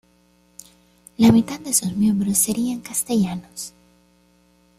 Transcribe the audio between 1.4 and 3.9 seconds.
de sus miembros serían castellanos.